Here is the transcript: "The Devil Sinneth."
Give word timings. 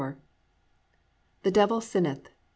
"The 1.43 1.51
Devil 1.51 1.79
Sinneth." 1.79 2.29